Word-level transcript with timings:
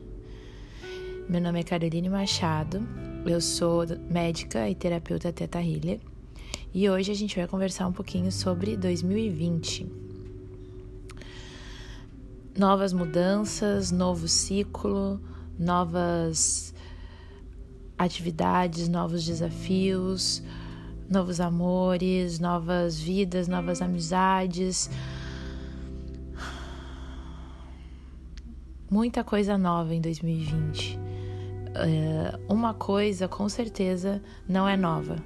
Meu 1.27 1.41
nome 1.41 1.59
é 1.59 1.63
Caroline 1.63 2.07
Machado, 2.07 2.87
eu 3.25 3.41
sou 3.41 3.83
médica 4.09 4.69
e 4.69 4.75
terapeuta 4.75 5.33
Teta 5.33 5.61
Healer 5.61 5.99
e 6.73 6.89
hoje 6.89 7.11
a 7.11 7.13
gente 7.13 7.35
vai 7.35 7.45
conversar 7.49 7.85
um 7.85 7.91
pouquinho 7.91 8.31
sobre 8.31 8.77
2020. 8.77 9.91
Novas 12.57 12.93
mudanças, 12.93 13.91
novo 13.91 14.29
ciclo, 14.29 15.19
novas 15.59 16.73
atividades, 17.97 18.87
novos 18.87 19.25
desafios, 19.25 20.41
novos 21.09 21.41
amores, 21.41 22.39
novas 22.39 22.97
vidas, 22.97 23.49
novas 23.49 23.81
amizades. 23.81 24.89
Muita 28.89 29.23
coisa 29.23 29.55
nova 29.55 29.93
em 29.93 30.01
2020. 30.01 30.99
É, 31.75 32.39
uma 32.51 32.73
coisa 32.73 33.27
com 33.27 33.47
certeza 33.47 34.19
não 34.47 34.67
é 34.67 34.75
nova: 34.75 35.17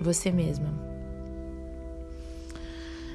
você 0.00 0.32
mesma. 0.32 0.74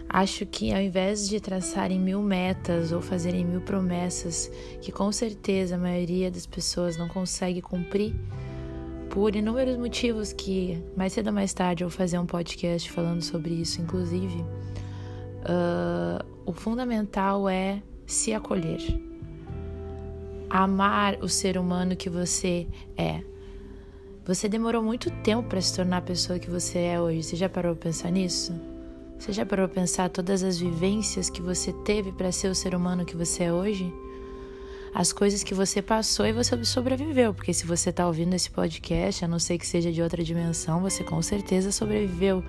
Acho 0.08 0.46
que 0.46 0.74
ao 0.74 0.82
invés 0.82 1.28
de 1.28 1.42
traçarem 1.42 2.00
mil 2.00 2.22
metas 2.22 2.94
ou 2.94 3.02
fazerem 3.02 3.44
mil 3.44 3.60
promessas, 3.60 4.50
que 4.82 4.92
com 4.92 5.12
certeza 5.12 5.76
a 5.76 5.78
maioria 5.78 6.32
das 6.32 6.46
pessoas 6.46 6.98
não 6.98 7.10
consegue 7.10 7.62
cumprir, 7.62 8.16
por 9.10 9.36
inúmeros 9.36 9.76
motivos 9.76 10.32
que 10.32 10.82
mais 10.96 11.12
cedo 11.12 11.28
ou 11.28 11.34
mais 11.34 11.54
tarde 11.54 11.84
eu 11.84 11.90
vou 11.90 11.98
fazer 11.98 12.18
um 12.18 12.26
podcast 12.26 12.90
falando 12.90 13.22
sobre 13.22 13.54
isso, 13.54 13.82
inclusive. 13.82 14.46
Uh, 15.44 16.26
o 16.46 16.54
fundamental 16.54 17.50
é 17.50 17.84
se 18.08 18.34
acolher, 18.34 18.80
amar 20.50 21.18
o 21.22 21.30
ser 21.30 21.58
humano 21.58 21.96
que 21.96 22.10
você 22.10 22.68
é. 22.98 23.22
Você 24.26 24.48
demorou 24.48 24.84
muito 24.84 25.10
tempo 25.24 25.48
para 25.48 25.62
se 25.62 25.76
tornar 25.76 25.98
a 25.98 26.02
pessoa 26.02 26.40
que 26.40 26.50
você 26.50 26.80
é 26.80 27.02
hoje. 27.02 27.24
Você 27.24 27.36
já 27.36 27.50
parou 27.50 27.76
para 27.76 27.90
pensar 27.90 28.12
nisso? 28.12 28.54
Você 29.18 29.34
já 29.34 29.46
parou 29.46 29.68
para 29.68 29.82
pensar 29.82 30.10
todas 30.10 30.44
as 30.44 30.58
vivências 30.58 31.30
que 31.30 31.42
você 31.42 31.74
teve 31.84 32.12
para 32.12 32.32
ser 32.32 32.48
o 32.48 32.56
ser 32.56 32.76
humano 32.76 33.06
que 33.06 33.16
você 33.16 33.46
é 33.46 33.54
hoje? 33.54 33.92
as 34.94 35.14
coisas 35.14 35.44
que 35.44 35.54
você 35.54 35.82
passou 35.82 36.26
e 36.26 36.34
você 36.34 36.64
sobreviveu. 36.64 37.34
Porque 37.34 37.54
se 37.54 37.66
você 37.66 37.90
está 37.90 38.08
ouvindo 38.08 38.34
esse 38.34 38.50
podcast, 38.50 39.24
a 39.24 39.28
não 39.28 39.40
ser 39.40 39.58
que 39.58 39.68
seja 39.68 39.92
de 39.92 40.02
outra 40.02 40.24
dimensão, 40.24 40.82
você 40.82 41.04
com 41.04 41.22
certeza 41.22 41.72
sobreviveu. 41.72 42.44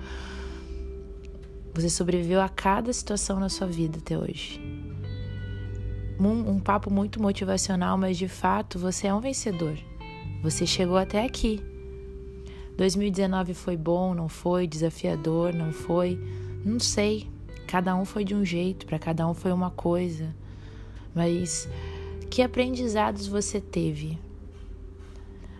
Você 1.73 1.89
sobreviveu 1.89 2.41
a 2.41 2.49
cada 2.49 2.91
situação 2.91 3.39
na 3.39 3.49
sua 3.49 3.67
vida 3.67 3.99
até 3.99 4.17
hoje. 4.17 4.90
Um, 6.21 6.51
um 6.51 6.59
papo 6.59 6.93
muito 6.93 7.19
motivacional, 7.19 7.97
mas 7.97 8.15
de 8.15 8.27
fato 8.27 8.77
você 8.77 9.07
é 9.07 9.13
um 9.13 9.19
vencedor. 9.19 9.75
Você 10.43 10.67
chegou 10.67 10.97
até 10.97 11.25
aqui. 11.25 11.59
2019 12.77 13.55
foi 13.55 13.75
bom, 13.75 14.13
não 14.13 14.29
foi? 14.29 14.67
Desafiador, 14.67 15.51
não 15.53 15.71
foi? 15.71 16.19
Não 16.63 16.79
sei. 16.79 17.27
Cada 17.65 17.95
um 17.95 18.05
foi 18.05 18.23
de 18.23 18.35
um 18.35 18.45
jeito, 18.45 18.85
para 18.85 18.99
cada 18.99 19.27
um 19.27 19.33
foi 19.33 19.51
uma 19.51 19.71
coisa. 19.71 20.35
Mas 21.15 21.67
que 22.29 22.43
aprendizados 22.43 23.27
você 23.27 23.59
teve? 23.59 24.19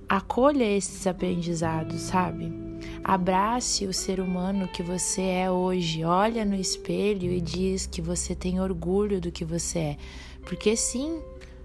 Acolha 0.07 0.63
esses 0.63 1.07
aprendizados, 1.07 2.01
sabe? 2.01 2.70
Abrace 3.03 3.85
o 3.85 3.93
ser 3.93 4.19
humano 4.19 4.67
que 4.67 4.83
você 4.83 5.21
é 5.21 5.51
hoje. 5.51 6.03
Olha 6.03 6.45
no 6.45 6.55
espelho 6.55 7.31
e 7.31 7.41
diz 7.41 7.85
que 7.85 8.01
você 8.01 8.35
tem 8.35 8.61
orgulho 8.61 9.19
do 9.19 9.31
que 9.31 9.43
você 9.43 9.79
é. 9.79 9.97
Porque 10.45 10.75
sim, 10.75 11.21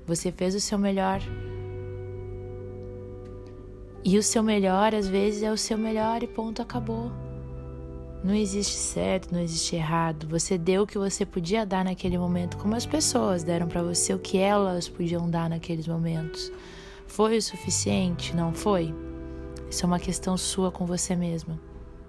você 0.06 0.31
fez 0.32 0.54
o 0.54 0.60
seu 0.60 0.78
melhor. 0.78 1.21
E 4.04 4.16
o 4.16 4.22
seu 4.22 4.43
melhor, 4.43 4.94
às 4.94 5.09
vezes, 5.09 5.43
é 5.43 5.50
o 5.50 5.56
seu 5.56 5.77
melhor 5.77 6.22
e 6.22 6.27
ponto, 6.27 6.62
acabou. 6.62 7.10
Não 8.22 8.34
existe 8.34 8.75
certo, 8.75 9.33
não 9.33 9.41
existe 9.41 9.77
errado. 9.77 10.27
Você 10.28 10.56
deu 10.56 10.83
o 10.83 10.87
que 10.87 10.98
você 10.98 11.27
podia 11.27 11.66
dar 11.66 11.84
naquele 11.84 12.16
momento, 12.16 12.56
como 12.56 12.75
as 12.75 12.87
pessoas 12.87 13.44
deram 13.44 13.69
para 13.69 13.83
você 13.83 14.15
o 14.15 14.19
que 14.19 14.38
elas 14.38 14.88
podiam 14.88 15.28
dar 15.28 15.50
naqueles 15.50 15.87
momentos. 15.87 16.50
Foi 17.06 17.37
o 17.37 17.43
suficiente? 17.43 18.34
Não 18.34 18.53
foi? 18.53 18.93
Isso 19.71 19.84
é 19.84 19.87
uma 19.87 19.99
questão 19.99 20.37
sua 20.37 20.71
com 20.71 20.87
você 20.87 21.16
mesma. 21.16 21.59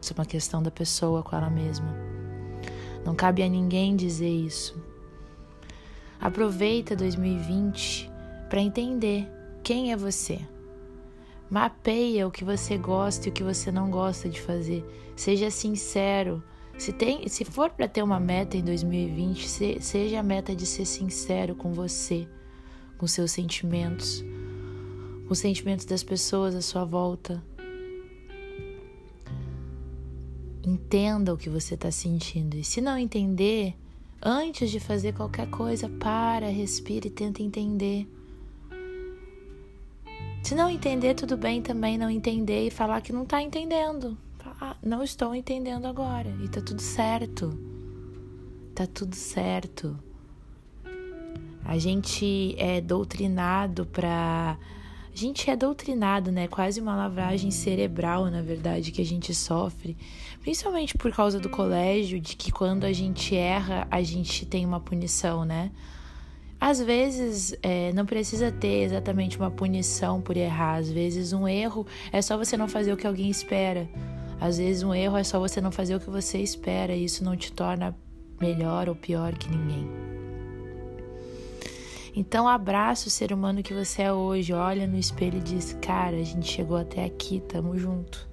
Isso 0.01 0.13
é 0.13 0.15
uma 0.19 0.25
questão 0.25 0.61
da 0.61 0.71
pessoa 0.71 1.23
com 1.23 1.35
ela 1.35 1.49
mesma. 1.49 1.95
Não 3.03 3.15
cabe 3.15 3.41
a 3.41 3.49
ninguém 3.49 3.95
dizer 3.95 4.29
isso. 4.29 4.79
Aproveita 6.19 6.95
2020 6.95 8.11
para 8.49 8.61
entender 8.61 9.27
quem 9.63 9.91
é 9.91 9.97
você. 9.97 10.39
Mapeia 11.49 12.27
o 12.27 12.31
que 12.31 12.43
você 12.43 12.77
gosta 12.77 13.27
e 13.27 13.29
o 13.29 13.33
que 13.33 13.43
você 13.43 13.71
não 13.71 13.89
gosta 13.89 14.27
de 14.27 14.41
fazer. 14.41 14.85
Seja 15.15 15.49
sincero. 15.49 16.43
Se, 16.77 16.91
tem, 16.91 17.27
se 17.27 17.43
for 17.45 17.69
para 17.69 17.87
ter 17.87 18.03
uma 18.03 18.19
meta 18.19 18.57
em 18.57 18.63
2020, 18.63 19.47
se, 19.47 19.77
seja 19.81 20.19
a 20.19 20.23
meta 20.23 20.55
de 20.55 20.65
ser 20.65 20.85
sincero 20.85 21.55
com 21.55 21.71
você, 21.71 22.27
com 22.97 23.07
seus 23.07 23.31
sentimentos, 23.31 24.23
os 25.29 25.39
sentimentos 25.39 25.85
das 25.85 26.03
pessoas 26.03 26.55
à 26.55 26.61
sua 26.61 26.85
volta. 26.85 27.43
Entenda 30.63 31.33
o 31.33 31.37
que 31.37 31.49
você 31.49 31.75
está 31.75 31.91
sentindo. 31.91 32.57
E 32.57 32.63
se 32.63 32.81
não 32.81 32.97
entender, 32.97 33.75
antes 34.21 34.69
de 34.69 34.79
fazer 34.79 35.13
qualquer 35.13 35.49
coisa, 35.49 35.87
para, 35.87 36.49
respira 36.49 37.07
e 37.07 37.09
tenta 37.09 37.41
entender. 37.41 38.07
Se 40.43 40.55
não 40.55 40.69
entender, 40.69 41.13
tudo 41.13 41.37
bem 41.37 41.61
também 41.61 41.97
não 41.97 42.09
entender 42.09 42.67
e 42.67 42.71
falar 42.71 43.01
que 43.01 43.11
não 43.11 43.25
tá 43.25 43.41
entendendo. 43.41 44.17
Ah, 44.59 44.75
não 44.81 45.03
estou 45.03 45.35
entendendo 45.35 45.85
agora. 45.85 46.33
E 46.43 46.47
tá 46.47 46.61
tudo 46.61 46.81
certo. 46.81 47.57
Tá 48.73 48.87
tudo 48.87 49.15
certo. 49.15 49.97
A 51.63 51.77
gente 51.77 52.55
é 52.57 52.79
doutrinado 52.79 53.85
para 53.85 54.57
a 55.17 55.19
gente 55.19 55.49
é 55.49 55.55
doutrinado, 55.55 56.31
né? 56.31 56.47
Quase 56.47 56.79
uma 56.79 56.95
lavagem 56.95 57.49
cerebral, 57.49 58.29
na 58.29 58.43
verdade, 58.43 58.91
que 58.91 59.01
a 59.01 59.05
gente 59.05 59.33
sofre, 59.33 59.97
principalmente 60.41 60.95
por 60.95 61.11
causa 61.11 61.39
do 61.39 61.49
colégio, 61.49 62.19
de 62.19 62.35
que 62.35 62.51
quando 62.51 62.83
a 62.83 62.93
gente 62.93 63.35
erra, 63.35 63.87
a 63.89 64.03
gente 64.03 64.45
tem 64.45 64.63
uma 64.63 64.79
punição, 64.79 65.43
né? 65.43 65.71
Às 66.61 66.79
vezes 66.79 67.57
é, 67.63 67.91
não 67.93 68.05
precisa 68.05 68.51
ter 68.51 68.83
exatamente 68.83 69.39
uma 69.39 69.49
punição 69.49 70.21
por 70.21 70.37
errar. 70.37 70.75
Às 70.75 70.91
vezes 70.91 71.33
um 71.33 71.47
erro 71.47 71.87
é 72.11 72.21
só 72.21 72.37
você 72.37 72.55
não 72.55 72.67
fazer 72.67 72.93
o 72.93 72.97
que 72.97 73.07
alguém 73.07 73.31
espera. 73.31 73.89
Às 74.39 74.59
vezes 74.59 74.83
um 74.83 74.93
erro 74.93 75.17
é 75.17 75.23
só 75.23 75.39
você 75.39 75.59
não 75.59 75.71
fazer 75.71 75.95
o 75.95 75.99
que 75.99 76.11
você 76.11 76.37
espera 76.37 76.93
e 76.93 77.05
isso 77.05 77.23
não 77.23 77.35
te 77.35 77.51
torna 77.51 77.95
melhor 78.39 78.87
ou 78.87 78.95
pior 78.95 79.35
que 79.35 79.49
ninguém. 79.49 80.06
Então 82.19 82.47
abraça 82.47 83.07
o 83.07 83.11
ser 83.11 83.31
humano 83.31 83.61
que 83.61 83.75
você 83.75 84.01
é 84.01 84.11
hoje, 84.11 84.51
olha 84.51 84.87
no 84.87 84.97
espelho 84.97 85.37
e 85.37 85.39
diz: 85.39 85.77
"Cara, 85.79 86.17
a 86.17 86.23
gente 86.23 86.51
chegou 86.51 86.75
até 86.75 87.05
aqui, 87.05 87.43
tamo 87.47 87.77
junto". 87.77 88.27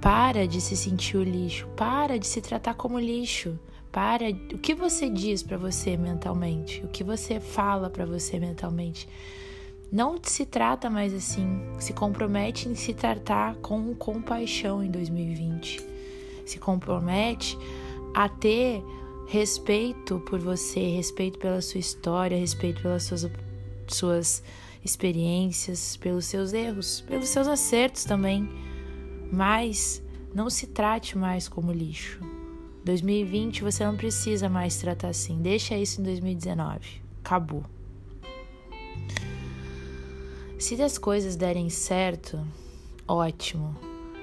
Para 0.00 0.44
de 0.44 0.60
se 0.60 0.76
sentir 0.76 1.16
o 1.16 1.22
lixo, 1.22 1.68
para 1.76 2.18
de 2.18 2.26
se 2.26 2.40
tratar 2.40 2.74
como 2.74 2.98
lixo. 2.98 3.56
Para 3.92 4.28
o 4.52 4.58
que 4.58 4.74
você 4.74 5.08
diz 5.08 5.40
para 5.44 5.56
você 5.56 5.96
mentalmente, 5.96 6.84
o 6.84 6.88
que 6.88 7.04
você 7.04 7.38
fala 7.38 7.88
para 7.88 8.04
você 8.04 8.40
mentalmente. 8.40 9.08
Não 9.92 10.16
se 10.20 10.44
trata 10.44 10.90
mais 10.90 11.14
assim. 11.14 11.62
Se 11.78 11.92
compromete 11.92 12.68
em 12.68 12.74
se 12.74 12.92
tratar 12.92 13.54
com 13.56 13.94
compaixão 13.94 14.82
em 14.82 14.90
2020. 14.90 15.80
Se 16.44 16.58
compromete 16.58 17.56
a 18.12 18.28
ter 18.28 18.82
respeito 19.26 20.20
por 20.20 20.38
você, 20.38 20.80
respeito 20.80 21.38
pela 21.38 21.60
sua 21.60 21.80
história, 21.80 22.36
respeito 22.36 22.82
pelas 22.82 23.04
suas, 23.04 23.30
suas 23.86 24.42
experiências, 24.84 25.96
pelos 25.96 26.26
seus 26.26 26.52
erros, 26.52 27.00
pelos 27.02 27.28
seus 27.28 27.46
acertos 27.46 28.04
também. 28.04 28.48
Mas 29.32 30.02
não 30.34 30.50
se 30.50 30.66
trate 30.66 31.16
mais 31.16 31.48
como 31.48 31.72
lixo. 31.72 32.20
2020 32.84 33.62
você 33.62 33.84
não 33.84 33.96
precisa 33.96 34.48
mais 34.48 34.76
tratar 34.76 35.08
assim. 35.08 35.40
Deixa 35.40 35.76
isso 35.76 36.00
em 36.00 36.04
2019. 36.04 37.02
Acabou. 37.24 37.64
Se 40.58 40.80
as 40.80 40.98
coisas 40.98 41.36
derem 41.36 41.68
certo, 41.70 42.40
ótimo. 43.06 43.76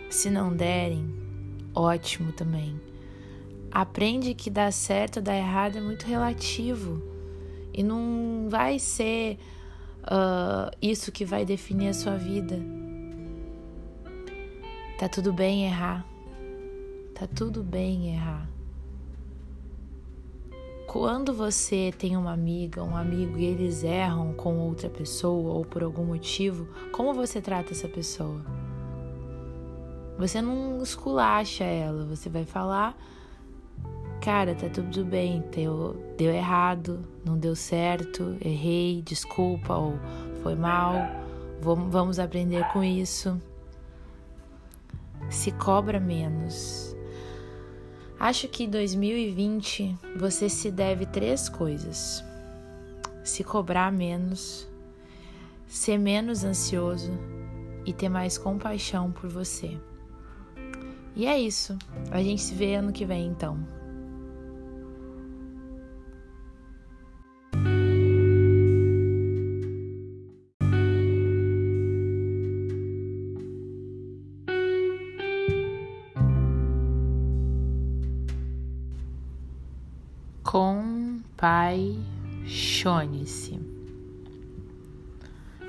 Se 0.10 0.30
não 0.30 0.56
derem, 0.56 1.06
ótimo 1.75 2.31
também. 2.31 2.89
Aprende 3.71 4.33
que 4.33 4.50
dar 4.50 4.71
certo 4.71 5.21
dar 5.21 5.36
errado 5.36 5.77
é 5.77 5.81
muito 5.81 6.06
relativo. 6.06 7.01
E 7.74 7.83
não 7.83 8.48
vai 8.50 8.80
ser 8.80 9.38
uh, 10.04 10.75
isso 10.81 11.12
que 11.12 11.24
vai 11.24 11.45
definir 11.45 11.89
a 11.89 11.94
sua 11.94 12.16
vida. 12.16 12.60
Tá 14.98 15.07
tudo 15.07 15.31
bem 15.31 15.66
errar. 15.66 16.06
Tá 17.13 17.27
tudo 17.27 17.63
bem 17.63 18.13
errar. 18.13 18.50
quando 20.88 21.31
você 21.31 21.94
tem 21.95 22.18
uma 22.18 22.33
amiga, 22.33 22.83
um 22.83 22.98
amigo 22.98 23.38
e 23.38 23.45
eles 23.45 23.83
erram 23.83 24.33
com 24.33 24.57
outra 24.57 24.89
pessoa 24.89 25.54
ou 25.54 25.63
por 25.63 25.83
algum 25.83 26.04
motivo, 26.04 26.68
como 26.92 27.13
você 27.13 27.39
trata 27.39 27.74
essa 27.74 27.88
pessoa? 27.88 28.42
Você 30.18 30.42
não 30.42 30.81
esculacha 30.81 31.63
ela, 31.63 32.06
você 32.06 32.27
vai 32.27 32.44
falar, 32.44 32.98
cara, 34.21 34.56
tá 34.56 34.69
tudo 34.69 35.04
bem, 35.06 35.44
deu, 35.51 35.95
deu 36.18 36.31
errado, 36.33 37.06
não 37.25 37.38
deu 37.38 37.56
certo, 37.56 38.38
errei, 38.44 39.01
desculpa 39.01 39.75
ou 39.75 40.00
foi 40.44 40.56
mal, 40.56 40.95
vamos 41.62 42.19
aprender 42.19 42.66
com 42.71 42.83
isso. 42.83 43.39
Se 45.30 45.51
cobra 45.51 46.00
menos 46.00 46.89
Acho 48.19 48.50
que 48.50 48.66
em 48.66 48.69
2020 48.69 49.98
você 50.18 50.50
se 50.50 50.69
deve 50.69 51.06
três 51.06 51.48
coisas: 51.48 52.21
se 53.24 53.45
cobrar 53.45 53.94
menos, 53.94 54.68
ser 55.66 55.98
menos 55.98 56.44
ansioso 56.44 57.13
e 57.86 57.94
ter 57.94 58.10
mais 58.10 58.38
compaixão 58.38 59.10
por 59.10 59.30
você. 59.30 59.77
E 61.16 61.25
é 61.25 61.39
isso. 61.39 61.77
A 62.12 62.21
gente 62.21 62.42
se 62.42 62.54
vê 62.54 62.75
ano 62.75 62.92
que 62.92 63.06
vem 63.06 63.25
então. 63.25 63.57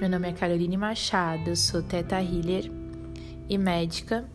Meu 0.00 0.08
nome 0.08 0.30
é 0.30 0.32
Caroline 0.32 0.78
Machado, 0.78 1.54
sou 1.54 1.82
Teta 1.82 2.18
Healer 2.18 2.72
e 3.50 3.58
médica, 3.58 4.26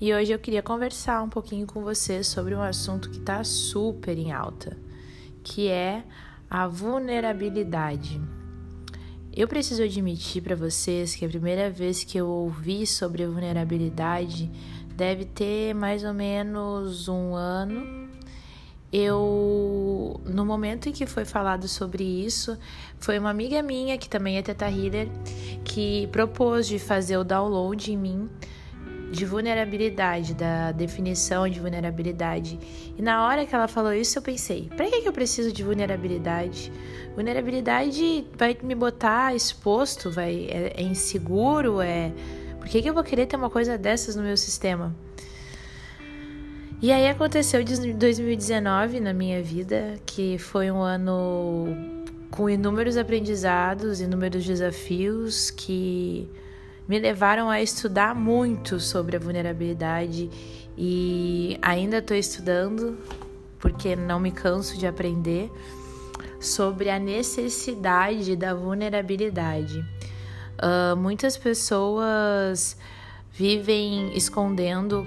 e 0.00 0.14
hoje 0.14 0.30
eu 0.30 0.38
queria 0.38 0.62
conversar 0.62 1.20
um 1.20 1.28
pouquinho 1.28 1.66
com 1.66 1.82
você 1.82 2.22
sobre 2.22 2.54
um 2.54 2.62
assunto 2.62 3.10
que 3.10 3.18
está 3.18 3.42
super 3.42 4.16
em 4.16 4.30
alta, 4.30 4.78
que 5.42 5.68
é 5.68 6.04
a 6.48 6.68
vulnerabilidade. 6.68 8.20
Eu 9.34 9.48
preciso 9.48 9.82
admitir 9.82 10.40
para 10.40 10.54
vocês 10.54 11.16
que 11.16 11.24
a 11.24 11.28
primeira 11.28 11.68
vez 11.68 12.04
que 12.04 12.18
eu 12.18 12.28
ouvi 12.28 12.86
sobre 12.86 13.24
a 13.24 13.28
vulnerabilidade 13.28 14.48
deve 14.94 15.24
ter 15.24 15.74
mais 15.74 16.04
ou 16.04 16.14
menos 16.14 17.08
um 17.08 17.34
ano 17.34 17.99
eu 18.92 20.20
no 20.24 20.44
momento 20.44 20.88
em 20.88 20.92
que 20.92 21.06
foi 21.06 21.24
falado 21.24 21.68
sobre 21.68 22.02
isso, 22.02 22.58
foi 22.98 23.18
uma 23.18 23.30
amiga 23.30 23.62
minha 23.62 23.96
que 23.96 24.08
também 24.08 24.36
é 24.36 24.42
teta 24.42 24.68
healer 24.68 25.08
que 25.64 26.08
propôs 26.08 26.66
de 26.66 26.78
fazer 26.78 27.16
o 27.16 27.24
download 27.24 27.92
em 27.92 27.96
mim 27.96 28.28
de 29.10 29.24
vulnerabilidade, 29.24 30.34
da 30.34 30.70
definição 30.70 31.48
de 31.48 31.58
vulnerabilidade. 31.58 32.58
E 32.96 33.02
na 33.02 33.26
hora 33.26 33.44
que 33.44 33.54
ela 33.54 33.66
falou 33.66 33.92
isso, 33.92 34.18
eu 34.18 34.22
pensei: 34.22 34.70
para 34.76 34.86
que, 34.88 35.06
eu 35.06 35.12
preciso 35.12 35.52
de 35.52 35.64
vulnerabilidade? 35.64 36.72
Vulnerabilidade 37.14 38.24
vai 38.36 38.56
me 38.62 38.74
botar 38.74 39.34
exposto, 39.34 40.10
vai 40.10 40.46
é, 40.48 40.74
é 40.76 40.82
inseguro, 40.82 41.80
é. 41.80 42.12
Por 42.58 42.68
que, 42.68 42.82
que 42.82 42.88
eu 42.88 42.94
vou 42.94 43.02
querer 43.02 43.26
ter 43.26 43.36
uma 43.36 43.50
coisa 43.50 43.76
dessas 43.76 44.14
no 44.14 44.22
meu 44.22 44.36
sistema? 44.36 44.94
E 46.82 46.90
aí 46.90 47.08
aconteceu 47.08 47.62
2019 47.62 49.00
na 49.00 49.12
minha 49.12 49.42
vida, 49.42 50.00
que 50.06 50.38
foi 50.38 50.70
um 50.70 50.80
ano 50.80 51.66
com 52.30 52.48
inúmeros 52.48 52.96
aprendizados, 52.96 54.00
inúmeros 54.00 54.46
desafios 54.46 55.50
que 55.50 56.26
me 56.88 56.98
levaram 56.98 57.50
a 57.50 57.60
estudar 57.60 58.14
muito 58.14 58.80
sobre 58.80 59.14
a 59.14 59.20
vulnerabilidade 59.20 60.30
e 60.78 61.58
ainda 61.60 61.98
estou 61.98 62.16
estudando, 62.16 62.96
porque 63.58 63.94
não 63.94 64.18
me 64.18 64.32
canso 64.32 64.78
de 64.78 64.86
aprender, 64.86 65.50
sobre 66.40 66.88
a 66.88 66.98
necessidade 66.98 68.34
da 68.36 68.54
vulnerabilidade. 68.54 69.84
Uh, 70.56 70.96
muitas 70.96 71.36
pessoas 71.36 72.74
vivem 73.30 74.16
escondendo 74.16 75.06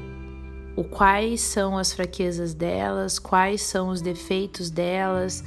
o 0.76 0.84
quais 0.84 1.42
são 1.42 1.78
as 1.78 1.94
fraquezas 1.94 2.54
delas, 2.54 3.20
quais 3.20 3.62
são 3.62 3.90
os 3.90 4.02
defeitos 4.02 4.70
delas, 4.70 5.44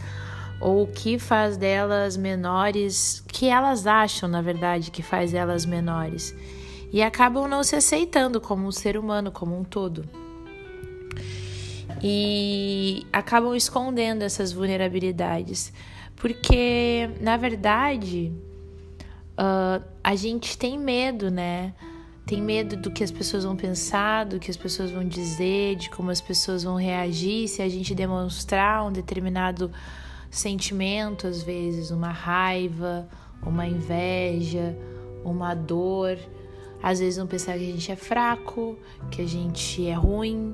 ou 0.61 0.85
o 0.85 0.87
que 0.87 1.19
faz 1.19 1.57
delas 1.57 2.17
menores, 2.17 3.23
que 3.29 3.49
elas 3.49 3.87
acham, 3.87 4.29
na 4.29 4.41
verdade, 4.41 4.91
que 4.91 5.03
faz 5.03 5.35
elas 5.35 5.67
menores, 5.67 6.35
e 6.93 7.03
acabam 7.03 7.49
não 7.49 7.63
se 7.63 7.77
aceitando 7.77 8.41
como 8.41 8.67
um 8.67 8.73
ser 8.73 8.97
humano, 8.97 9.31
como 9.31 9.59
um 9.59 9.65
todo. 9.65 10.05
E 12.03 13.07
acabam 13.13 13.55
escondendo 13.55 14.23
essas 14.23 14.53
vulnerabilidades, 14.53 15.73
porque, 16.15 17.11
na 17.21 17.37
verdade, 17.37 18.33
uh, 19.33 19.85
a 20.03 20.15
gente 20.15 20.57
tem 20.57 20.79
medo, 20.79 21.31
né? 21.31 21.75
Tem 22.27 22.43
medo 22.43 22.77
do 22.77 22.91
que 22.91 23.05
as 23.05 23.13
pessoas 23.13 23.45
vão 23.45 23.55
pensar, 23.55 24.27
do 24.27 24.41
que 24.41 24.51
as 24.51 24.57
pessoas 24.57 24.91
vão 24.91 25.07
dizer, 25.07 25.77
de 25.77 25.89
como 25.89 26.11
as 26.11 26.21
pessoas 26.21 26.65
vão 26.65 26.75
reagir 26.75 27.47
se 27.47 27.63
a 27.63 27.69
gente 27.69 27.95
demonstrar 27.95 28.85
um 28.85 28.91
determinado 28.91 29.71
sentimento, 30.29 31.29
às 31.29 31.41
vezes 31.45 31.93
uma 31.93 32.11
raiva, 32.11 33.09
uma 33.41 33.65
inveja, 33.65 34.77
uma 35.25 35.55
dor. 35.55 36.19
Às 36.83 36.99
vezes 36.99 37.17
vão 37.17 37.29
pensar 37.29 37.57
que 37.57 37.71
a 37.71 37.73
gente 37.73 37.93
é 37.93 37.97
fraco, 37.97 38.77
que 39.09 39.23
a 39.23 39.27
gente 39.27 39.87
é 39.87 39.95
ruim, 39.95 40.53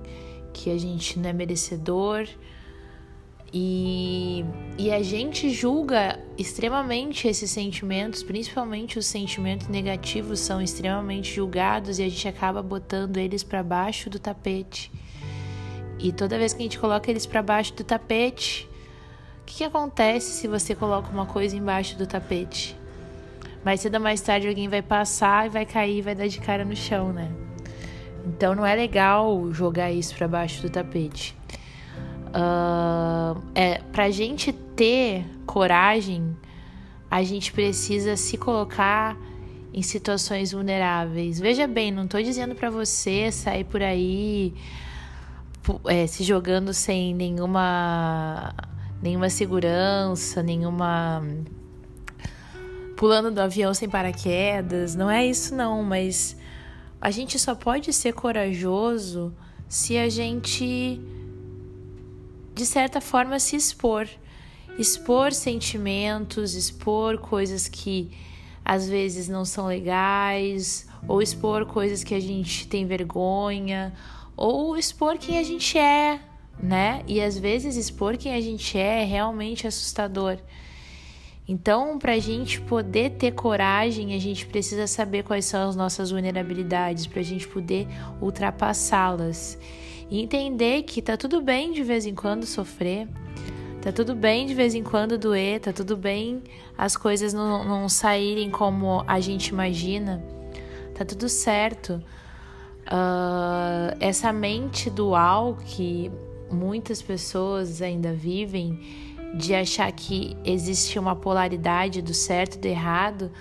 que 0.52 0.70
a 0.70 0.78
gente 0.78 1.18
não 1.18 1.30
é 1.30 1.32
merecedor. 1.32 2.28
E, 3.50 4.11
e 4.78 4.90
a 4.90 5.02
gente 5.02 5.50
julga 5.50 6.18
extremamente 6.36 7.28
esses 7.28 7.50
sentimentos, 7.50 8.22
principalmente 8.22 8.98
os 8.98 9.06
sentimentos 9.06 9.68
negativos 9.68 10.40
são 10.40 10.62
extremamente 10.62 11.34
julgados 11.34 11.98
e 11.98 12.02
a 12.02 12.08
gente 12.08 12.26
acaba 12.26 12.62
botando 12.62 13.18
eles 13.18 13.42
para 13.42 13.62
baixo 13.62 14.08
do 14.08 14.18
tapete. 14.18 14.90
E 15.98 16.10
toda 16.10 16.38
vez 16.38 16.52
que 16.52 16.60
a 16.60 16.64
gente 16.64 16.78
coloca 16.78 17.10
eles 17.10 17.26
para 17.26 17.42
baixo 17.42 17.74
do 17.74 17.84
tapete, 17.84 18.68
o 19.42 19.44
que, 19.44 19.58
que 19.58 19.64
acontece 19.64 20.32
se 20.32 20.48
você 20.48 20.74
coloca 20.74 21.10
uma 21.10 21.26
coisa 21.26 21.54
embaixo 21.54 21.96
do 21.96 22.06
tapete? 22.06 22.76
Mais 23.64 23.80
cedo 23.80 23.96
ou 23.96 24.00
mais 24.00 24.20
tarde 24.20 24.48
alguém 24.48 24.68
vai 24.68 24.82
passar 24.82 25.46
e 25.46 25.50
vai 25.50 25.66
cair 25.66 25.98
e 25.98 26.02
vai 26.02 26.14
dar 26.14 26.26
de 26.26 26.40
cara 26.40 26.64
no 26.64 26.74
chão, 26.74 27.12
né? 27.12 27.30
Então 28.26 28.54
não 28.54 28.64
é 28.64 28.74
legal 28.74 29.52
jogar 29.52 29.92
isso 29.92 30.14
para 30.16 30.26
baixo 30.26 30.62
do 30.62 30.70
tapete. 30.70 31.36
Uh, 32.32 33.42
é, 33.54 34.10
gente 34.10 34.52
ter 34.52 35.24
coragem, 35.44 36.34
a 37.10 37.22
gente 37.22 37.52
precisa 37.52 38.16
se 38.16 38.38
colocar 38.38 39.16
em 39.72 39.82
situações 39.82 40.52
vulneráveis. 40.52 41.38
Veja 41.38 41.66
bem, 41.66 41.90
não 41.90 42.06
tô 42.06 42.20
dizendo 42.20 42.54
para 42.54 42.70
você 42.70 43.30
sair 43.30 43.64
por 43.64 43.82
aí 43.82 44.54
é, 45.86 46.06
se 46.06 46.24
jogando 46.24 46.72
sem 46.72 47.14
nenhuma 47.14 48.54
nenhuma 49.00 49.28
segurança, 49.28 50.42
nenhuma 50.42 51.22
pulando 52.96 53.30
do 53.30 53.40
avião 53.40 53.74
sem 53.74 53.88
paraquedas. 53.88 54.94
Não 54.94 55.10
é 55.10 55.26
isso 55.26 55.54
não, 55.54 55.82
mas 55.82 56.36
a 57.00 57.10
gente 57.10 57.38
só 57.38 57.54
pode 57.54 57.92
ser 57.92 58.12
corajoso 58.12 59.34
se 59.68 59.98
a 59.98 60.08
gente 60.08 61.00
de 62.54 62.66
certa 62.66 63.00
forma, 63.00 63.38
se 63.38 63.56
expor. 63.56 64.08
Expor 64.78 65.32
sentimentos, 65.32 66.54
expor 66.54 67.18
coisas 67.18 67.68
que 67.68 68.10
às 68.64 68.88
vezes 68.88 69.28
não 69.28 69.44
são 69.44 69.66
legais, 69.66 70.86
ou 71.06 71.20
expor 71.20 71.66
coisas 71.66 72.04
que 72.04 72.14
a 72.14 72.20
gente 72.20 72.68
tem 72.68 72.86
vergonha, 72.86 73.92
ou 74.36 74.76
expor 74.76 75.18
quem 75.18 75.38
a 75.38 75.42
gente 75.42 75.76
é, 75.76 76.20
né? 76.62 77.02
E 77.06 77.20
às 77.20 77.36
vezes 77.36 77.76
expor 77.76 78.16
quem 78.16 78.34
a 78.34 78.40
gente 78.40 78.78
é 78.78 79.02
é 79.02 79.04
realmente 79.04 79.66
assustador. 79.66 80.38
Então, 81.46 81.98
para 81.98 82.12
a 82.12 82.18
gente 82.18 82.60
poder 82.60 83.10
ter 83.10 83.32
coragem, 83.32 84.14
a 84.14 84.18
gente 84.18 84.46
precisa 84.46 84.86
saber 84.86 85.24
quais 85.24 85.44
são 85.44 85.68
as 85.68 85.74
nossas 85.74 86.10
vulnerabilidades, 86.10 87.06
para 87.06 87.20
a 87.20 87.24
gente 87.24 87.48
poder 87.48 87.88
ultrapassá-las. 88.20 89.58
E 90.12 90.20
entender 90.20 90.82
que 90.82 91.00
tá 91.00 91.16
tudo 91.16 91.40
bem 91.40 91.72
de 91.72 91.82
vez 91.82 92.04
em 92.04 92.14
quando 92.14 92.44
sofrer, 92.44 93.08
tá 93.80 93.90
tudo 93.90 94.14
bem 94.14 94.44
de 94.44 94.52
vez 94.52 94.74
em 94.74 94.82
quando 94.82 95.16
doer, 95.16 95.58
tá 95.58 95.72
tudo 95.72 95.96
bem 95.96 96.42
as 96.76 96.98
coisas 96.98 97.32
não, 97.32 97.64
não 97.64 97.88
saírem 97.88 98.50
como 98.50 99.02
a 99.06 99.18
gente 99.20 99.48
imagina, 99.48 100.22
tá 100.94 101.02
tudo 101.02 101.30
certo. 101.30 101.94
Uh, 102.82 103.96
essa 104.00 104.30
mente 104.34 104.90
dual 104.90 105.56
que 105.64 106.12
muitas 106.50 107.00
pessoas 107.00 107.80
ainda 107.80 108.12
vivem 108.12 108.78
de 109.34 109.54
achar 109.54 109.90
que 109.92 110.36
existe 110.44 110.98
uma 110.98 111.16
polaridade 111.16 112.02
do 112.02 112.12
certo 112.12 112.56
e 112.56 112.58
do 112.58 112.66
errado, 112.66 113.32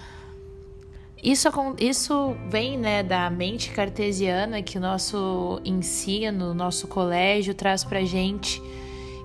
isso, 1.24 1.50
isso 1.80 2.36
vem 2.50 2.78
né, 2.78 3.04
da 3.04 3.30
mente 3.30 3.72
cartesiana 3.72 4.62
que 4.62 4.78
o 4.78 4.82
nosso 4.82 5.62
ensino, 5.63 6.54
nosso 6.54 6.88
colégio 6.88 7.54
traz 7.54 7.84
pra 7.84 8.04
gente 8.04 8.62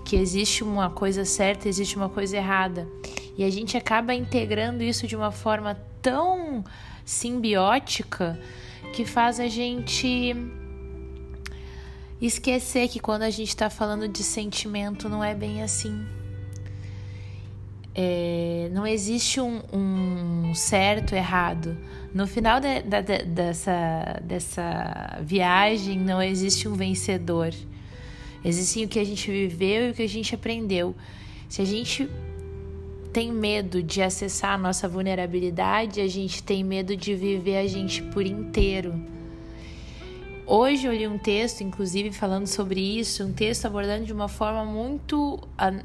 que 0.05 0.15
existe 0.15 0.63
uma 0.63 0.91
coisa 0.91 1.25
certa, 1.25 1.69
existe 1.69 1.97
uma 1.97 2.09
coisa 2.09 2.37
errada. 2.37 2.87
E 3.37 3.43
a 3.43 3.51
gente 3.51 3.77
acaba 3.77 4.15
integrando 4.15 4.83
isso 4.83 5.07
de 5.07 5.17
uma 5.17 5.33
forma 5.33 5.75
tão 6.01 6.65
simbiótica 7.05 8.39
que 8.93 9.05
faz 9.05 9.41
a 9.41 9.49
gente 9.49 10.37
esquecer 12.21 12.89
que 12.89 13.01
quando 13.01 13.23
a 13.23 13.31
gente 13.31 13.49
está 13.49 13.69
falando 13.69 14.09
de 14.09 14.23
sentimento 14.23 15.09
não 15.09 15.23
é 15.23 15.35
bem 15.35 15.63
assim. 15.63 16.07
É, 17.99 18.69
não 18.73 18.87
existe 18.87 19.41
um, 19.41 19.63
um 19.73 20.55
certo 20.55 21.15
errado. 21.15 21.75
No 22.13 22.27
final 22.27 22.61
de, 22.61 22.83
de, 22.83 23.25
dessa, 23.25 24.21
dessa 24.23 25.19
viagem 25.23 25.99
não 25.99 26.23
existe 26.23 26.69
um 26.69 26.75
vencedor. 26.75 27.55
Existe 28.45 28.85
o 28.85 28.89
que 28.89 28.99
a 28.99 29.05
gente 29.05 29.31
viveu 29.31 29.89
e 29.89 29.91
o 29.93 29.95
que 29.95 30.03
a 30.03 30.09
gente 30.09 30.35
aprendeu. 30.35 30.95
Se 31.49 31.63
a 31.63 31.65
gente 31.65 32.07
tem 33.15 33.33
medo 33.33 33.83
de 33.83 34.03
acessar 34.03 34.53
a 34.53 34.59
nossa 34.59 34.87
vulnerabilidade, 34.87 36.03
a 36.03 36.07
gente 36.07 36.43
tem 36.43 36.63
medo 36.63 36.95
de 36.95 37.15
viver 37.15 37.57
a 37.57 37.67
gente 37.67 38.03
por 38.03 38.27
inteiro. 38.27 39.16
Hoje 40.49 40.87
eu 40.87 40.93
li 40.93 41.09
um 41.09 41.19
texto, 41.19 41.63
inclusive, 41.63 42.13
falando 42.13 42.47
sobre 42.47 42.81
isso, 42.81 43.25
um 43.25 43.33
texto 43.33 43.67
abordando 43.67 44.05
de 44.05 44.13
uma 44.13 44.29
forma 44.29 44.65
muito, 44.65 45.41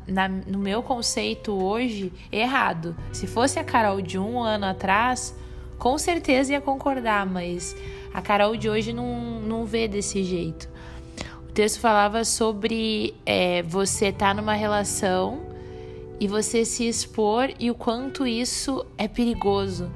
na, 0.08 0.30
no 0.30 0.60
meu 0.60 0.84
conceito 0.84 1.52
hoje, 1.52 2.14
errado. 2.32 2.96
Se 3.12 3.26
fosse 3.26 3.58
a 3.58 3.64
Carol 3.64 4.00
de 4.02 4.20
um 4.20 4.40
ano 4.40 4.68
atrás, 4.68 5.36
com 5.80 5.98
certeza 5.98 6.54
ia 6.54 6.62
concordar, 6.62 7.26
mas 7.26 7.76
a 8.14 8.22
Carol 8.22 8.56
de 8.56 8.70
hoje 8.70 8.94
não, 8.94 9.42
não 9.42 9.66
vê 9.66 9.88
desse 9.88 10.24
jeito. 10.24 10.70
O 11.50 11.52
texto 11.52 11.80
falava 11.80 12.24
sobre 12.24 13.16
é, 13.26 13.64
você 13.64 14.10
estar 14.10 14.28
tá 14.28 14.34
numa 14.36 14.54
relação 14.54 15.42
e 16.20 16.28
você 16.28 16.64
se 16.66 16.88
expor 16.88 17.50
e 17.60 17.72
o 17.72 17.74
quanto 17.74 18.28
isso 18.28 18.86
é 18.96 19.08
perigoso. 19.08 19.90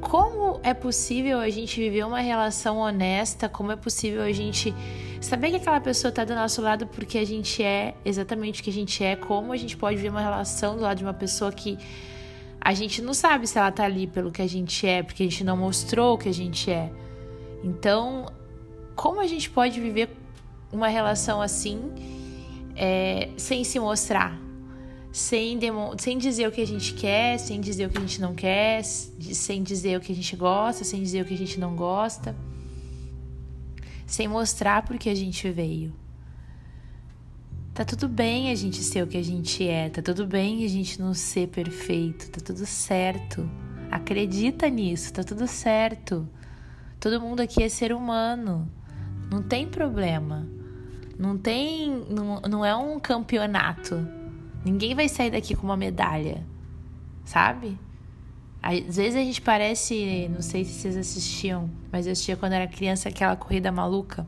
Como 0.00 0.58
é 0.62 0.72
possível 0.72 1.38
a 1.38 1.48
gente 1.50 1.78
viver 1.78 2.04
uma 2.04 2.20
relação 2.20 2.78
honesta? 2.78 3.48
Como 3.48 3.70
é 3.70 3.76
possível 3.76 4.22
a 4.22 4.32
gente 4.32 4.74
saber 5.20 5.50
que 5.50 5.56
aquela 5.56 5.80
pessoa 5.80 6.08
está 6.08 6.24
do 6.24 6.34
nosso 6.34 6.62
lado 6.62 6.86
porque 6.86 7.18
a 7.18 7.24
gente 7.24 7.62
é 7.62 7.94
exatamente 8.04 8.60
o 8.60 8.64
que 8.64 8.70
a 8.70 8.72
gente 8.72 9.04
é? 9.04 9.14
Como 9.14 9.52
a 9.52 9.56
gente 9.56 9.76
pode 9.76 9.96
viver 9.96 10.08
uma 10.08 10.22
relação 10.22 10.76
do 10.76 10.82
lado 10.82 10.98
de 10.98 11.04
uma 11.04 11.14
pessoa 11.14 11.52
que 11.52 11.78
a 12.60 12.72
gente 12.74 13.02
não 13.02 13.14
sabe 13.14 13.46
se 13.46 13.58
ela 13.58 13.68
está 13.68 13.84
ali 13.84 14.06
pelo 14.06 14.30
que 14.30 14.42
a 14.42 14.46
gente 14.46 14.86
é, 14.86 15.02
porque 15.02 15.22
a 15.22 15.26
gente 15.26 15.44
não 15.44 15.56
mostrou 15.56 16.14
o 16.14 16.18
que 16.18 16.28
a 16.28 16.34
gente 16.34 16.70
é. 16.70 16.90
Então, 17.62 18.26
como 18.96 19.20
a 19.20 19.26
gente 19.26 19.50
pode 19.50 19.80
viver 19.80 20.10
uma 20.72 20.88
relação 20.88 21.40
assim 21.40 21.92
é, 22.74 23.28
sem 23.36 23.64
se 23.64 23.78
mostrar? 23.78 24.49
Sem, 25.12 25.58
sem 25.98 26.18
dizer 26.18 26.46
o 26.46 26.52
que 26.52 26.60
a 26.60 26.66
gente 26.66 26.94
quer, 26.94 27.38
sem 27.38 27.60
dizer 27.60 27.86
o 27.86 27.90
que 27.90 27.98
a 27.98 28.00
gente 28.00 28.20
não 28.20 28.34
quer, 28.34 28.84
sem 28.84 29.62
dizer 29.62 29.98
o 29.98 30.00
que 30.00 30.12
a 30.12 30.14
gente 30.14 30.36
gosta, 30.36 30.84
sem 30.84 31.02
dizer 31.02 31.22
o 31.22 31.24
que 31.24 31.34
a 31.34 31.38
gente 31.38 31.58
não 31.58 31.74
gosta, 31.74 32.34
sem 34.06 34.28
mostrar 34.28 34.82
por 34.82 34.98
que 34.98 35.08
a 35.08 35.14
gente 35.14 35.50
veio. 35.50 35.92
Tá 37.74 37.84
tudo 37.84 38.08
bem 38.08 38.50
a 38.50 38.54
gente 38.54 38.82
ser 38.82 39.02
o 39.02 39.06
que 39.06 39.16
a 39.16 39.22
gente 39.22 39.66
é, 39.66 39.88
tá 39.88 40.02
tudo 40.02 40.26
bem 40.26 40.64
a 40.64 40.68
gente 40.68 41.00
não 41.00 41.14
ser 41.14 41.48
perfeito, 41.48 42.30
tá 42.30 42.40
tudo 42.40 42.66
certo. 42.66 43.48
Acredita 43.90 44.68
nisso, 44.68 45.12
tá 45.12 45.24
tudo 45.24 45.46
certo. 45.48 46.28
Todo 47.00 47.20
mundo 47.20 47.40
aqui 47.40 47.62
é 47.62 47.68
ser 47.68 47.92
humano, 47.92 48.70
não 49.30 49.42
tem 49.42 49.66
problema. 49.66 50.46
Não 51.18 51.36
tem. 51.36 52.04
Não, 52.08 52.40
não 52.40 52.64
é 52.64 52.74
um 52.74 52.98
campeonato 52.98 54.19
Ninguém 54.64 54.94
vai 54.94 55.08
sair 55.08 55.30
daqui 55.30 55.54
com 55.54 55.66
uma 55.66 55.76
medalha, 55.76 56.44
sabe? 57.24 57.78
Às 58.62 58.96
vezes 58.96 59.16
a 59.16 59.24
gente 59.24 59.40
parece, 59.40 60.28
não 60.34 60.42
sei 60.42 60.64
se 60.64 60.72
vocês 60.72 60.96
assistiam, 60.96 61.70
mas 61.90 62.06
eu 62.06 62.12
assistia 62.12 62.36
quando 62.36 62.52
era 62.52 62.66
criança 62.66 63.08
aquela 63.08 63.34
corrida 63.34 63.72
maluca 63.72 64.26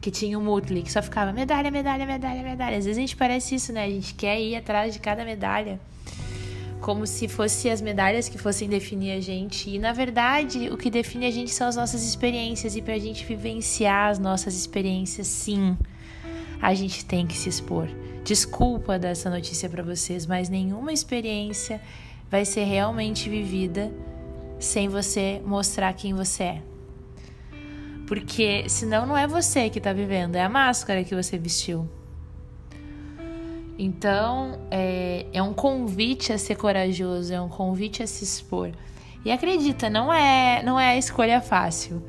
que 0.00 0.10
tinha 0.10 0.36
o 0.36 0.42
Mutley, 0.42 0.82
que 0.82 0.90
só 0.90 1.00
ficava 1.00 1.32
medalha, 1.32 1.70
medalha, 1.70 2.04
medalha, 2.04 2.42
medalha. 2.42 2.76
Às 2.76 2.86
vezes 2.86 2.98
a 2.98 3.00
gente 3.00 3.16
parece 3.16 3.54
isso, 3.54 3.72
né? 3.72 3.84
A 3.84 3.88
gente 3.88 4.14
quer 4.14 4.40
ir 4.40 4.56
atrás 4.56 4.92
de 4.92 4.98
cada 4.98 5.24
medalha, 5.24 5.78
como 6.80 7.06
se 7.06 7.28
fossem 7.28 7.70
as 7.70 7.80
medalhas 7.80 8.28
que 8.28 8.36
fossem 8.36 8.68
definir 8.68 9.12
a 9.12 9.20
gente. 9.20 9.70
E 9.70 9.78
na 9.78 9.92
verdade, 9.92 10.68
o 10.70 10.76
que 10.76 10.90
define 10.90 11.26
a 11.26 11.30
gente 11.30 11.52
são 11.52 11.68
as 11.68 11.76
nossas 11.76 12.02
experiências. 12.02 12.74
E 12.74 12.82
pra 12.82 12.98
gente 12.98 13.24
vivenciar 13.24 14.10
as 14.10 14.18
nossas 14.18 14.56
experiências, 14.56 15.28
sim, 15.28 15.76
a 16.60 16.74
gente 16.74 17.04
tem 17.04 17.24
que 17.24 17.38
se 17.38 17.48
expor. 17.48 17.88
Desculpa 18.24 18.98
dar 18.98 19.08
essa 19.08 19.28
notícia 19.28 19.68
para 19.68 19.82
vocês, 19.82 20.26
mas 20.26 20.48
nenhuma 20.48 20.92
experiência 20.92 21.80
vai 22.30 22.44
ser 22.44 22.64
realmente 22.64 23.28
vivida 23.28 23.92
sem 24.60 24.88
você 24.88 25.42
mostrar 25.44 25.92
quem 25.92 26.14
você 26.14 26.42
é. 26.44 26.62
Porque 28.06 28.68
senão 28.68 29.06
não 29.06 29.16
é 29.16 29.26
você 29.26 29.68
que 29.68 29.78
está 29.78 29.92
vivendo, 29.92 30.36
é 30.36 30.42
a 30.42 30.48
máscara 30.48 31.02
que 31.02 31.14
você 31.14 31.36
vestiu. 31.36 31.88
Então 33.76 34.60
é, 34.70 35.26
é 35.32 35.42
um 35.42 35.52
convite 35.52 36.32
a 36.32 36.38
ser 36.38 36.54
corajoso, 36.54 37.34
é 37.34 37.40
um 37.40 37.48
convite 37.48 38.02
a 38.02 38.06
se 38.06 38.22
expor. 38.22 38.70
E 39.24 39.32
acredita, 39.32 39.90
não 39.90 40.12
é, 40.12 40.62
não 40.62 40.78
é 40.78 40.90
a 40.90 40.96
escolha 40.96 41.40
fácil. 41.40 42.02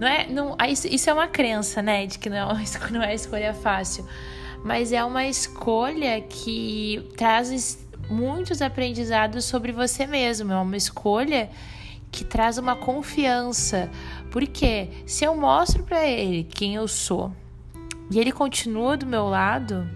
Não 0.00 0.08
é, 0.08 0.26
não, 0.28 0.56
isso, 0.68 0.86
isso 0.86 1.10
é 1.10 1.12
uma 1.12 1.26
crença, 1.26 1.82
né? 1.82 2.06
De 2.06 2.18
que 2.18 2.30
não, 2.30 2.48
não 2.90 3.02
é 3.02 3.08
a 3.08 3.14
escolha 3.14 3.52
fácil 3.52 4.06
mas 4.66 4.90
é 4.90 5.04
uma 5.04 5.24
escolha 5.24 6.20
que 6.20 7.08
traz 7.16 7.78
muitos 8.10 8.60
aprendizados 8.60 9.44
sobre 9.44 9.70
você 9.70 10.08
mesmo. 10.08 10.52
É 10.52 10.56
uma 10.56 10.76
escolha 10.76 11.48
que 12.10 12.24
traz 12.24 12.58
uma 12.58 12.74
confiança. 12.74 13.88
Porque 14.28 14.88
se 15.06 15.24
eu 15.24 15.36
mostro 15.36 15.84
para 15.84 16.04
ele 16.04 16.42
quem 16.42 16.74
eu 16.74 16.88
sou 16.88 17.32
e 18.10 18.18
ele 18.18 18.32
continua 18.32 18.96
do 18.96 19.06
meu 19.06 19.28
lado, 19.28 19.88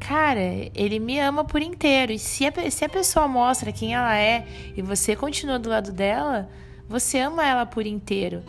cara, 0.00 0.40
ele 0.74 0.98
me 0.98 1.20
ama 1.20 1.44
por 1.44 1.62
inteiro. 1.62 2.10
E 2.10 2.18
se 2.18 2.46
a, 2.46 2.70
se 2.72 2.84
a 2.84 2.88
pessoa 2.88 3.28
mostra 3.28 3.70
quem 3.70 3.94
ela 3.94 4.18
é 4.18 4.44
e 4.76 4.82
você 4.82 5.14
continua 5.14 5.56
do 5.56 5.70
lado 5.70 5.92
dela, 5.92 6.50
você 6.88 7.20
ama 7.20 7.46
ela 7.46 7.64
por 7.64 7.86
inteiro. 7.86 8.42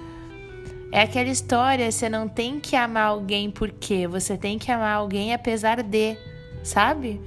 É 0.91 1.01
aquela 1.01 1.29
história, 1.29 1.91
você 1.91 2.10
não 2.10 2.27
tem 2.27 2.60
que 2.60 2.75
amar 2.75 3.08
alguém 3.08 3.51
porque 3.51 4.08
você 4.08 4.36
tem 4.38 4.58
que 4.58 4.72
amar 4.72 4.96
alguém 4.96 5.34
apesar 5.34 5.84
de, 5.84 6.17
sabe? 6.63 7.22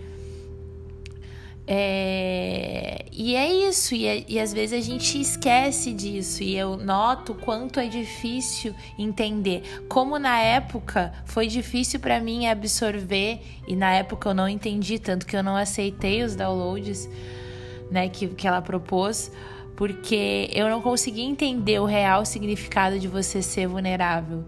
É... 1.64 3.04
E 3.12 3.37
é 3.37 3.52
isso, 3.69 3.95
e, 3.95 4.07
é, 4.07 4.25
e, 4.26 4.40
às 4.40 4.52
vezes 4.52 4.76
a 4.76 4.83
gente 4.83 5.21
esquece 5.21 5.92
disso, 5.92 6.42
e 6.42 6.57
eu 6.57 6.76
noto 6.76 7.35
quanto 7.35 7.78
é 7.78 7.87
difícil 7.87 8.75
entender. 8.99 9.62
Como 9.88 10.19
na 10.19 10.40
época 10.40 11.12
foi 11.25 11.47
difícil 11.47 12.00
para 12.00 12.19
mim 12.19 12.47
absorver, 12.47 13.40
e 13.69 13.76
na 13.76 13.92
época 13.92 14.31
eu 14.31 14.35
não 14.35 14.49
entendi, 14.49 14.99
tanto 14.99 15.25
que 15.25 15.37
eu 15.37 15.42
não 15.42 15.54
aceitei 15.54 16.25
os 16.25 16.35
downloads 16.35 17.09
né, 17.92 18.09
que, 18.09 18.26
que 18.28 18.49
ela 18.49 18.62
propôs 18.62 19.31
porque 19.76 20.50
eu 20.52 20.69
não 20.69 20.81
consegui 20.81 21.23
entender 21.23 21.81
o 21.81 21.85
real 21.85 22.25
significado 22.25 22.99
de 22.99 23.09
você 23.09 23.43
ser 23.43 23.67
vulnerável. 23.67 24.45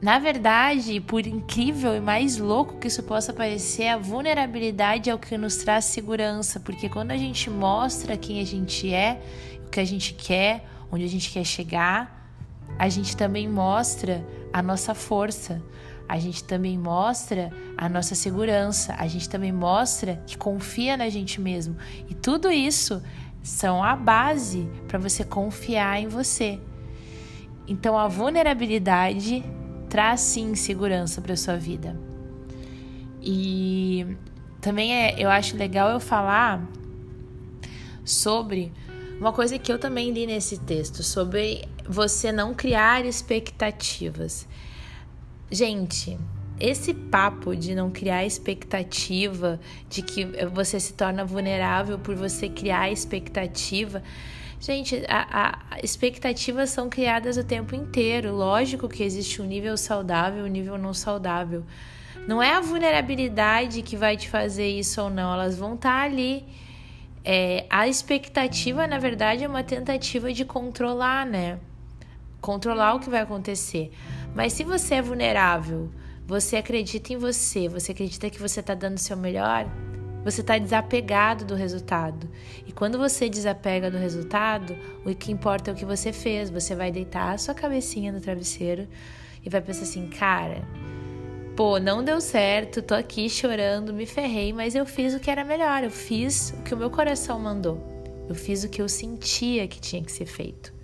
Na 0.00 0.20
verdade, 0.20 1.00
por 1.00 1.26
incrível 1.26 1.96
e 1.96 2.00
mais 2.00 2.38
louco 2.38 2.78
que 2.78 2.86
isso 2.86 3.02
possa 3.02 3.32
parecer, 3.32 3.88
a 3.88 3.98
vulnerabilidade 3.98 5.10
é 5.10 5.14
o 5.14 5.18
que 5.18 5.36
nos 5.36 5.56
traz 5.56 5.86
segurança, 5.86 6.60
porque 6.60 6.88
quando 6.88 7.10
a 7.10 7.16
gente 7.16 7.50
mostra 7.50 8.16
quem 8.16 8.40
a 8.40 8.46
gente 8.46 8.94
é, 8.94 9.20
o 9.66 9.70
que 9.70 9.80
a 9.80 9.84
gente 9.84 10.14
quer, 10.14 10.64
onde 10.92 11.04
a 11.04 11.08
gente 11.08 11.30
quer 11.30 11.44
chegar, 11.44 12.32
a 12.78 12.88
gente 12.88 13.16
também 13.16 13.48
mostra 13.48 14.24
a 14.52 14.62
nossa 14.62 14.94
força, 14.94 15.60
a 16.08 16.16
gente 16.18 16.44
também 16.44 16.78
mostra 16.78 17.50
a 17.76 17.88
nossa 17.88 18.14
segurança, 18.14 18.94
a 18.98 19.06
gente 19.08 19.28
também 19.28 19.50
mostra 19.50 20.22
que 20.26 20.38
confia 20.38 20.96
na 20.96 21.08
gente 21.08 21.40
mesmo. 21.40 21.76
E 22.08 22.14
tudo 22.14 22.50
isso 22.50 23.02
são 23.42 23.82
a 23.82 23.96
base 23.96 24.68
para 24.86 24.98
você 24.98 25.24
confiar 25.24 26.00
em 26.00 26.08
você. 26.08 26.60
Então 27.66 27.98
a 27.98 28.08
vulnerabilidade 28.08 29.44
traz 29.88 30.20
sim 30.20 30.54
segurança 30.54 31.20
para 31.20 31.36
sua 31.36 31.56
vida. 31.56 31.98
E 33.20 34.16
também 34.60 34.94
é, 34.94 35.14
eu 35.18 35.28
acho 35.28 35.56
legal 35.56 35.90
eu 35.90 36.00
falar 36.00 36.66
sobre 38.04 38.72
uma 39.20 39.32
coisa 39.32 39.58
que 39.58 39.72
eu 39.72 39.78
também 39.78 40.12
li 40.12 40.26
nesse 40.26 40.58
texto, 40.58 41.02
sobre 41.02 41.66
você 41.86 42.30
não 42.30 42.54
criar 42.54 43.04
expectativas. 43.04 44.46
Gente, 45.50 46.18
esse 46.60 46.92
papo 46.92 47.54
de 47.54 47.74
não 47.74 47.90
criar 47.90 48.24
expectativa, 48.24 49.60
de 49.88 50.02
que 50.02 50.24
você 50.52 50.80
se 50.80 50.92
torna 50.94 51.24
vulnerável 51.24 51.98
por 51.98 52.14
você 52.14 52.48
criar 52.48 52.90
expectativa. 52.90 54.02
Gente, 54.60 55.04
a, 55.08 55.50
a, 55.72 55.78
expectativas 55.82 56.70
são 56.70 56.88
criadas 56.88 57.36
o 57.36 57.44
tempo 57.44 57.74
inteiro. 57.74 58.34
Lógico 58.34 58.88
que 58.88 59.04
existe 59.04 59.40
um 59.40 59.44
nível 59.44 59.76
saudável 59.76 60.44
e 60.44 60.48
um 60.48 60.52
nível 60.52 60.76
não 60.76 60.92
saudável. 60.92 61.64
Não 62.26 62.42
é 62.42 62.52
a 62.54 62.60
vulnerabilidade 62.60 63.82
que 63.82 63.96
vai 63.96 64.16
te 64.16 64.28
fazer 64.28 64.68
isso 64.68 65.00
ou 65.00 65.08
não, 65.08 65.32
elas 65.32 65.56
vão 65.56 65.74
estar 65.74 66.00
tá 66.00 66.04
ali. 66.04 66.44
É, 67.24 67.66
a 67.70 67.86
expectativa, 67.86 68.86
na 68.86 68.98
verdade, 68.98 69.44
é 69.44 69.48
uma 69.48 69.62
tentativa 69.62 70.32
de 70.32 70.44
controlar, 70.44 71.24
né? 71.24 71.58
Controlar 72.40 72.94
o 72.94 73.00
que 73.00 73.08
vai 73.08 73.20
acontecer. 73.20 73.92
Mas 74.34 74.52
se 74.52 74.64
você 74.64 74.96
é 74.96 75.02
vulnerável, 75.02 75.90
você 76.28 76.56
acredita 76.56 77.14
em 77.14 77.16
você, 77.16 77.68
você 77.68 77.92
acredita 77.92 78.28
que 78.28 78.38
você 78.38 78.60
está 78.60 78.74
dando 78.74 78.98
o 78.98 79.00
seu 79.00 79.16
melhor, 79.16 79.66
você 80.22 80.42
está 80.42 80.58
desapegado 80.58 81.42
do 81.42 81.54
resultado. 81.54 82.28
E 82.66 82.70
quando 82.70 82.98
você 82.98 83.30
desapega 83.30 83.90
do 83.90 83.96
resultado, 83.96 84.76
o 85.06 85.14
que 85.14 85.32
importa 85.32 85.70
é 85.70 85.72
o 85.72 85.76
que 85.76 85.86
você 85.86 86.12
fez. 86.12 86.50
Você 86.50 86.74
vai 86.74 86.92
deitar 86.92 87.32
a 87.32 87.38
sua 87.38 87.54
cabecinha 87.54 88.12
no 88.12 88.20
travesseiro 88.20 88.86
e 89.42 89.48
vai 89.48 89.62
pensar 89.62 89.84
assim, 89.84 90.06
cara, 90.10 90.68
pô, 91.56 91.78
não 91.78 92.04
deu 92.04 92.20
certo, 92.20 92.82
tô 92.82 92.94
aqui 92.94 93.30
chorando, 93.30 93.94
me 93.94 94.04
ferrei, 94.04 94.52
mas 94.52 94.74
eu 94.74 94.84
fiz 94.84 95.14
o 95.14 95.20
que 95.20 95.30
era 95.30 95.42
melhor, 95.42 95.82
eu 95.82 95.90
fiz 95.90 96.50
o 96.58 96.62
que 96.62 96.74
o 96.74 96.76
meu 96.76 96.90
coração 96.90 97.40
mandou. 97.40 97.82
Eu 98.28 98.34
fiz 98.34 98.64
o 98.64 98.68
que 98.68 98.82
eu 98.82 98.88
sentia 98.90 99.66
que 99.66 99.80
tinha 99.80 100.04
que 100.04 100.12
ser 100.12 100.26
feito. 100.26 100.74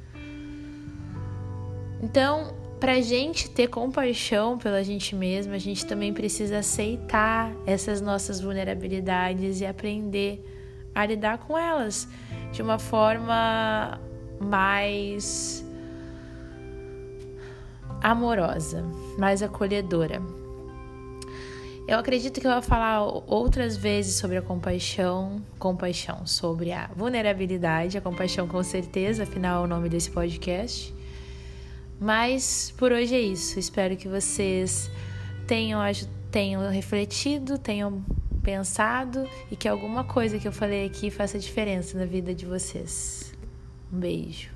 Então, 2.03 2.64
para 2.85 2.97
a 2.97 3.01
gente 3.01 3.49
ter 3.49 3.69
compaixão 3.69 4.59
pela 4.59 4.85
gente 4.85 5.17
mesma, 5.17 5.55
a 5.55 5.59
gente 5.59 5.87
também 5.87 6.13
precisa 6.13 6.59
aceitar 6.59 7.51
essas 7.65 7.99
nossas 8.03 8.43
vulnerabilidades 8.43 9.63
e 9.63 9.65
aprender 9.65 10.45
a 10.95 11.07
lidar 11.07 11.39
com 11.39 11.57
elas 11.57 12.07
de 12.53 12.61
uma 12.61 12.79
forma 12.79 13.99
mais 14.39 15.65
amorosa, 18.03 18.85
mais 19.17 19.43
acolhedora. 19.43 20.21
Eu 21.89 21.99
acredito 21.99 22.39
que 22.39 22.47
eu 22.47 22.53
vou 22.53 22.61
falar 22.61 23.01
outras 23.27 23.79
vezes 23.79 24.17
sobre 24.17 24.37
a 24.37 24.43
compaixão, 24.43 25.41
compaixão, 25.59 26.27
sobre 26.27 26.71
a 26.71 26.91
vulnerabilidade, 26.95 27.97
a 27.97 28.01
compaixão 28.03 28.47
com 28.47 28.63
certeza, 28.63 29.23
afinal 29.23 29.63
é 29.63 29.65
o 29.65 29.67
nome 29.67 29.89
desse 29.89 30.11
podcast. 30.11 30.95
Mas 32.05 32.71
por 32.77 32.93
hoje 32.93 33.15
é 33.15 33.21
isso. 33.21 33.59
Espero 33.59 33.97
que 33.97 34.07
vocês 34.07 34.91
tenham, 35.47 35.81
tenham 36.31 36.71
refletido, 36.71 37.57
tenham 37.57 38.05
pensado 38.43 39.27
e 39.51 39.57
que 39.57 39.67
alguma 39.67 40.05
coisa 40.05 40.39
que 40.39 40.47
eu 40.47 40.53
falei 40.53 40.85
aqui 40.85 41.11
faça 41.11 41.39
diferença 41.39 41.99
na 41.99 42.05
vida 42.05 42.35
de 42.35 42.45
vocês. 42.45 43.33
Um 43.91 43.99
beijo. 43.99 44.54